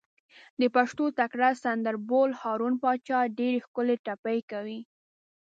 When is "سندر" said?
1.63-1.95